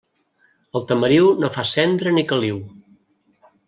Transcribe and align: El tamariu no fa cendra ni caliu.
El 0.79 0.87
tamariu 0.93 1.29
no 1.43 1.53
fa 1.59 1.69
cendra 1.75 2.17
ni 2.19 2.27
caliu. 2.35 2.63